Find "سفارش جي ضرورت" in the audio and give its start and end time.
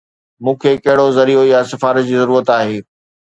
1.73-2.53